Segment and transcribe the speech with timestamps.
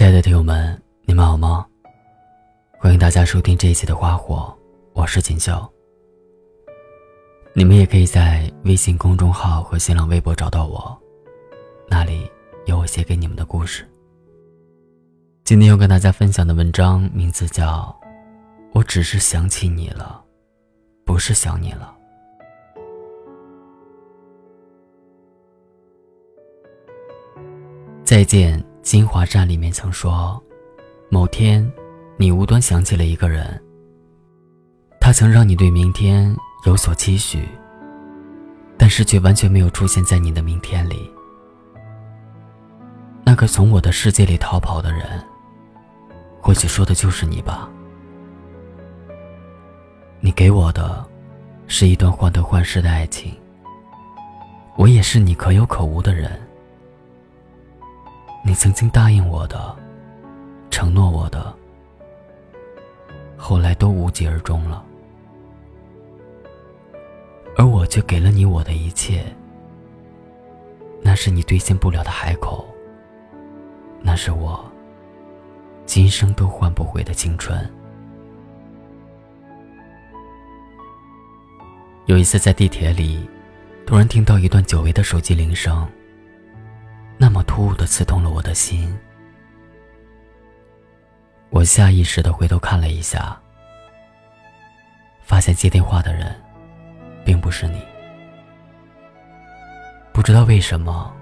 [0.00, 1.66] 亲爱的听友们，你们好吗？
[2.78, 4.56] 欢迎大家收听这一期的《花火》，
[4.94, 5.70] 我是锦绣。
[7.52, 10.98] 你们也可以在微信公众号和新浪微博找到我，
[11.86, 12.26] 那里
[12.64, 13.86] 有我写给你们的故事。
[15.44, 17.94] 今天要跟大家分享的文章名字叫
[18.72, 20.24] 《我只是想起你了，
[21.04, 21.94] 不是想你了》。
[28.02, 30.42] 再见，新华站里面曾说，
[31.10, 31.64] 某天，
[32.16, 33.62] 你无端想起了一个人。
[35.00, 36.36] 他曾让你对明天
[36.66, 37.48] 有所期许，
[38.76, 41.08] 但是却完全没有出现在你的明天里。
[43.22, 45.04] 那个从我的世界里逃跑的人。
[46.40, 47.70] 或许说的就是你吧。
[50.18, 51.06] 你给我的，
[51.68, 53.32] 是一段患得患失的爱情。
[54.74, 56.28] 我也是你可有可无的人。
[58.42, 59.76] 你曾经答应我的，
[60.70, 61.54] 承诺我的，
[63.36, 64.84] 后来都无疾而终了。
[67.56, 69.24] 而我却给了你我的一切。
[71.02, 72.66] 那是你兑现不了的海口。
[74.02, 74.64] 那是我。
[75.86, 77.68] 今生都换不回的青春。
[82.06, 83.28] 有一次在地铁里，
[83.86, 85.88] 突然听到一段久违的手机铃声，
[87.50, 88.96] 突兀的刺痛了我的心。
[91.50, 93.36] 我下意识的回头看了一下，
[95.20, 96.32] 发现接电话的人，
[97.24, 97.82] 并不是你。
[100.12, 101.12] 不知道为什么，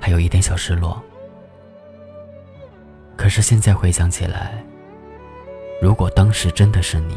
[0.00, 1.00] 还有一点小失落。
[3.16, 4.60] 可是现在回想起来，
[5.80, 7.14] 如果当时真的是你，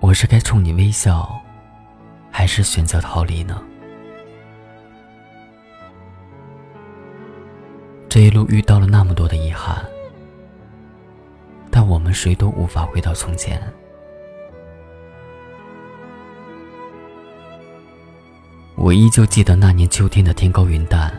[0.00, 1.40] 我是该冲你微笑，
[2.28, 3.62] 还是选择逃离呢？
[8.18, 9.78] 这一路遇到了那么多的遗憾，
[11.70, 13.62] 但我们谁都无法回到从前。
[18.74, 21.14] 我依旧记得那年秋天的天高云淡。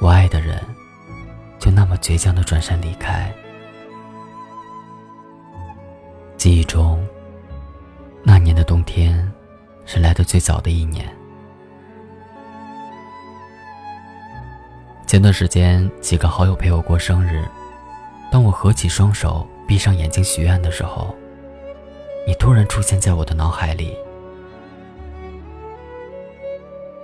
[0.00, 0.60] 我爱的人，
[1.58, 3.34] 就那么倔强的转身离开。
[6.36, 7.02] 记忆中，
[8.22, 9.32] 那年的冬天，
[9.86, 11.10] 是来的最早的一年。
[15.06, 17.44] 前段时间，几个好友陪我过生日，
[18.30, 21.14] 当我合起双手，闭上眼睛许愿的时候，
[22.26, 23.96] 你突然出现在我的脑海里。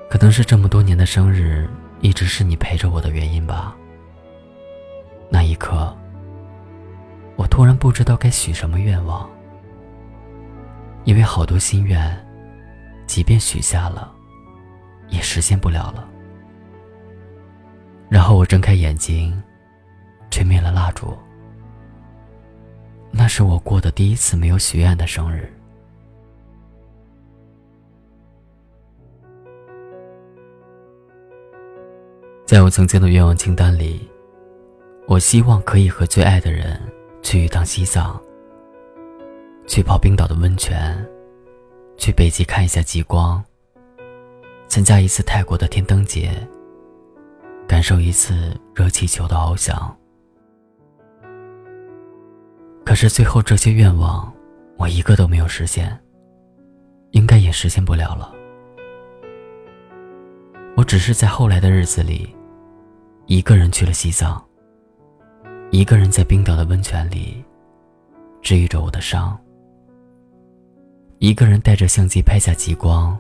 [0.08, 1.68] 可能是这么多年的生日。
[2.02, 3.76] 一直是你陪着我的原因吧。
[5.28, 5.94] 那一刻，
[7.36, 9.28] 我突然不知道该许什么愿望，
[11.04, 12.18] 因为好多心愿，
[13.06, 14.10] 即便许下了，
[15.10, 16.08] 也实现不了了。
[18.10, 19.40] 然后我睁开眼睛，
[20.30, 21.16] 吹灭了蜡烛。
[23.12, 25.48] 那是我过的第一次没有许愿的生日。
[32.44, 34.10] 在我曾经的愿望清单里，
[35.06, 36.80] 我希望可以和最爱的人
[37.22, 38.20] 去一趟西藏，
[39.68, 41.08] 去泡冰岛的温泉，
[41.96, 43.42] 去北极看一下极光，
[44.66, 46.32] 参加一次泰国的天灯节，
[47.70, 49.96] 感受一次热气球的翱翔。
[52.84, 54.28] 可是最后这些愿望，
[54.76, 55.96] 我一个都没有实现，
[57.12, 58.34] 应该也实现不了了。
[60.76, 62.34] 我只是在后来的日子里。
[63.26, 64.44] 一个人去了西藏，
[65.70, 67.44] 一个人在冰岛的温泉里
[68.42, 69.38] 治愈着我的伤，
[71.20, 73.16] 一个人带着相机拍下极光，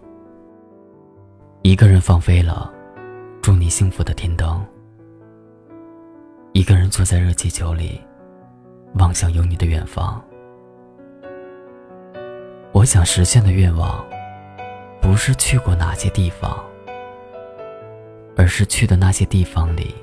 [1.62, 2.72] 一个人放飞了
[3.42, 4.64] 祝你幸福的天灯，
[6.52, 8.00] 一个人坐在热气球里
[8.94, 10.22] 望向有你的远方。
[12.72, 14.04] 我想实现的愿望，
[15.00, 16.62] 不是去过哪些地方。
[18.36, 19.94] 而是去的那些地方里，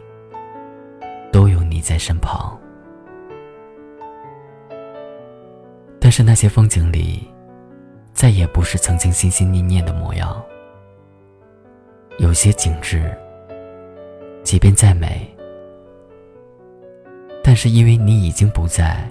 [1.31, 2.56] 都有你在身旁。
[6.00, 7.28] 但是那些风景里，
[8.13, 10.40] 再也不是曾经心心念念的模样。
[12.19, 13.12] 有些景致，
[14.47, 15.27] 即便再美，
[17.44, 19.05] 但是因为你已经不在，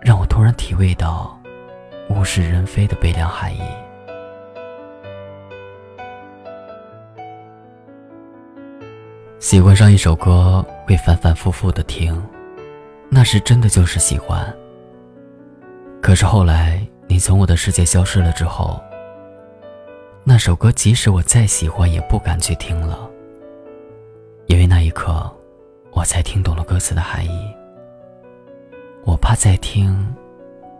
[0.00, 1.36] 让我突然体味到
[2.10, 3.60] 物是人非的悲凉含义。
[9.40, 12.24] 喜欢上一首歌，会反反复复的听，
[13.08, 14.46] 那是真的就是喜欢。
[16.00, 18.80] 可是后来你从我的世界消失了之后，
[20.22, 23.10] 那首歌即使我再喜欢，也不敢去听了，
[24.46, 25.30] 因为那一刻，
[25.92, 27.54] 我才听懂了歌词的含义。
[29.04, 30.06] 我怕再听，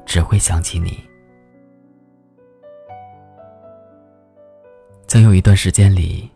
[0.05, 0.99] 只会想起你。
[5.07, 6.29] 曾有一段时间里，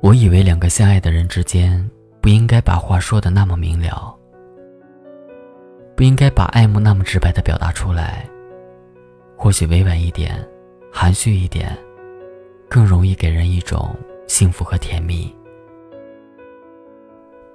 [0.00, 1.88] 我以为两个相爱的人之间
[2.20, 4.14] 不应该把话说的那么明了，
[5.96, 8.28] 不应该把爱慕那么直白的表达出来。
[9.36, 10.44] 或许委婉一点，
[10.92, 11.76] 含蓄一点，
[12.68, 13.94] 更容易给人一种
[14.26, 15.32] 幸福和甜蜜。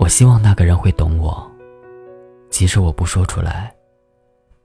[0.03, 1.49] 我希望那个人会懂我，
[2.49, 3.73] 即使我不说出来，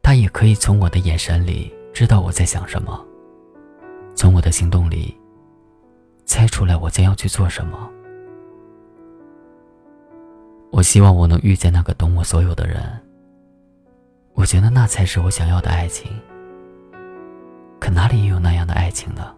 [0.03, 3.07] 他也可以从我的眼神里知道我在想什么，
[4.17, 5.17] 从我的行动里
[6.25, 7.89] 猜出来我将要去做什么。
[10.73, 12.83] 我希望我能遇见那个懂我所有的人，
[14.35, 16.11] 我觉得那才是我想要的爱情。
[17.79, 19.33] 可哪里有那样的爱情呢？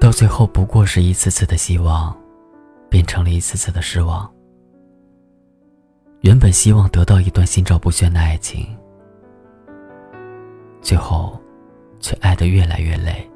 [0.00, 2.16] 到最后，不过是一次次的希望，
[2.88, 4.30] 变成了一次次的失望。
[6.20, 8.66] 原本希望得到一段心照不宣的爱情，
[10.80, 11.38] 最后，
[12.00, 13.28] 却爱得越来越累。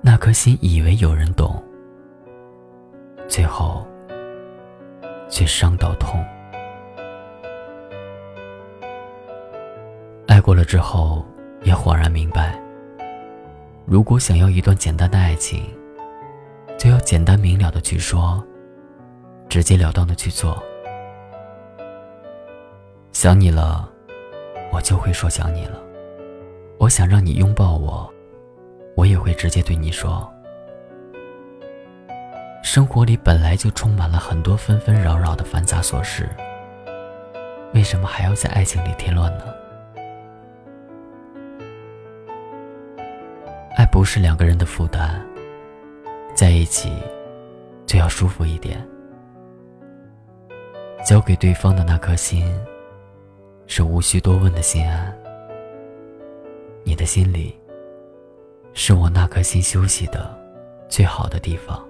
[0.00, 1.62] 那颗心以为有人懂，
[3.26, 3.86] 最后，
[5.28, 6.22] 却伤到痛。
[10.26, 11.24] 爱过了之后，
[11.62, 12.58] 也恍然明白。
[13.86, 15.62] 如果想要一段简单的爱情，
[16.78, 18.44] 就要简单明了的去说，
[19.48, 20.62] 直截了当的去做。
[23.12, 23.88] 想你了，
[24.72, 25.80] 我就会说想你了。
[26.78, 28.12] 我想让你拥抱我，
[28.96, 30.30] 我也会直接对你说。
[32.62, 36.28] 生活里本来就充满了很多纷纷扰扰的繁杂琐事，
[37.72, 39.44] 为什么还要在爱情里添乱呢？
[43.76, 45.24] 爱不是两个人的负担，
[46.34, 46.92] 在一起
[47.86, 48.86] 就要舒服一点。
[51.06, 52.44] 交给对方的那颗心，
[53.66, 55.14] 是无需多问的心安。
[56.82, 57.58] 你的心里，
[58.72, 60.36] 是我那颗心休息的
[60.88, 61.82] 最好的地方。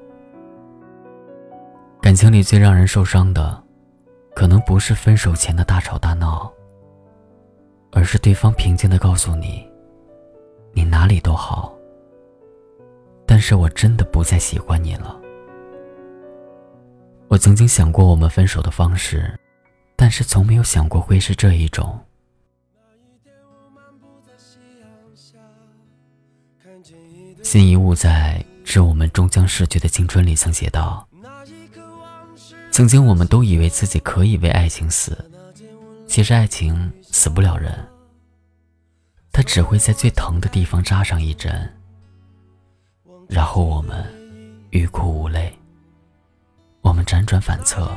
[2.01, 3.63] 感情里最让人受伤的，
[4.35, 6.53] 可能不是分手前的大吵大闹，
[7.93, 9.69] 而是对方平静的告诉你，
[10.73, 11.74] 你哪里都好。
[13.27, 15.21] 但是我真的不再喜欢你了。
[17.29, 19.39] 我曾经想过我们分手的方式，
[19.97, 21.99] 但是从没有想过会是这一种。
[27.43, 31.07] 心一物在《致我们终将逝去的青春》里曾写道
[32.73, 35.31] ：“曾经我们都以为自己可以为爱情死，
[36.07, 37.73] 其实爱情死不了人，
[39.31, 41.71] 它只会在最疼的地方扎上一针。”
[43.29, 44.05] 然后我们
[44.71, 45.53] 欲哭无泪，
[46.83, 47.91] 我们辗转反侧，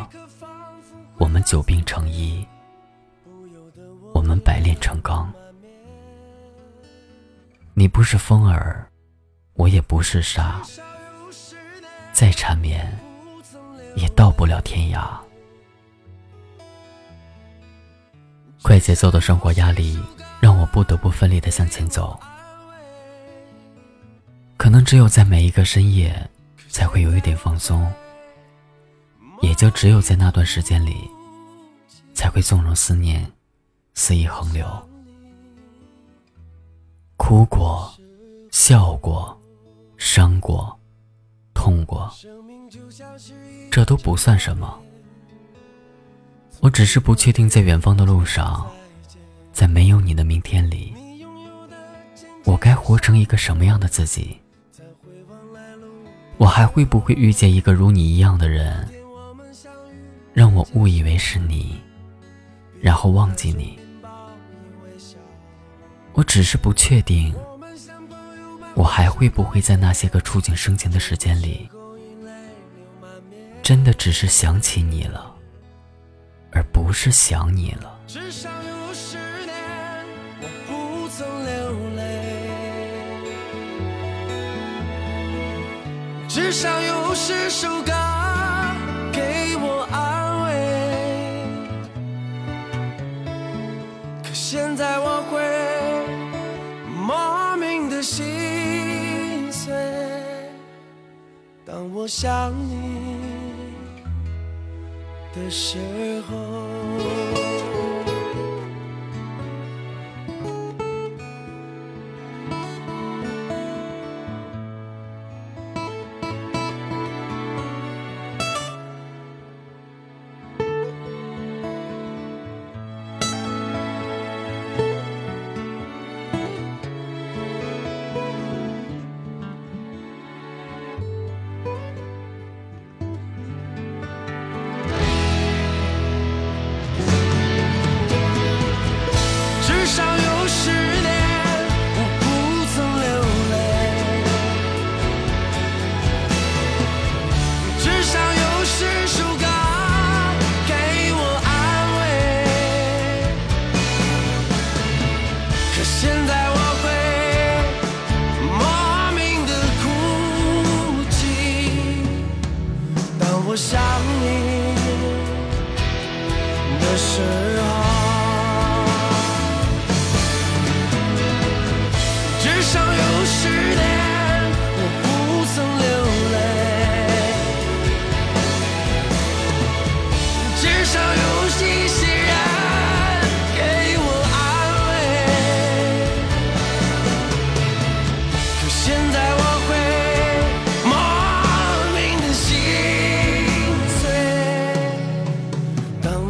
[1.17, 2.45] 我们久病成医，
[4.13, 5.31] 我们百炼成钢。
[7.73, 8.89] 你不是风儿，
[9.53, 10.61] 我也不是沙，
[12.11, 12.97] 再缠绵
[13.95, 15.07] 也到不了天涯。
[18.63, 19.97] 快节奏的生活压力
[20.41, 22.19] 让我不得不奋力的向前走。
[24.57, 26.29] 可能只有在每一个深夜，
[26.67, 27.89] 才会有一点放松。
[29.41, 31.09] 也就只有在那段时间里，
[32.15, 33.31] 才会纵容思念，
[33.93, 34.67] 肆意横流。
[37.17, 37.93] 哭过，
[38.51, 39.39] 笑过，
[39.95, 40.77] 伤过，
[41.53, 42.11] 痛过，
[43.69, 44.81] 这都不算什么。
[46.59, 48.65] 我只是不确定，在远方的路上，
[49.53, 50.93] 在没有你的明天里，
[52.43, 54.35] 我该活成一个什么样的自己。
[56.37, 58.87] 我还会不会遇见一个如你一样的人，
[60.33, 61.81] 让我误以为是你，
[62.79, 63.79] 然后忘记你？
[66.13, 67.33] 我只是不确定，
[68.75, 71.67] 我还会不会在那些个触景生情的时间里，
[73.63, 75.35] 真的只是想起你了，
[76.51, 77.99] 而不是想你了。
[78.07, 79.17] 至少有十
[86.37, 87.91] 至少有十首歌
[89.11, 90.51] 给我安慰，
[94.23, 95.41] 可现在我会
[96.95, 99.73] 莫名的心碎。
[101.65, 103.17] 当我想你
[105.33, 107.46] 的时候。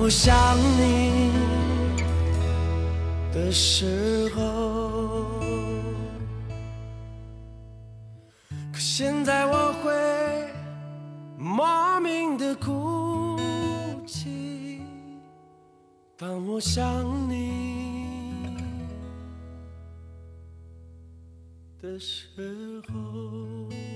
[0.08, 1.34] 我想你
[3.34, 5.38] 的时候，
[8.72, 9.92] 可现在我会
[11.38, 13.38] 莫名的哭
[14.06, 14.80] 泣。
[16.16, 18.56] 当我想你
[21.82, 23.87] 的时候。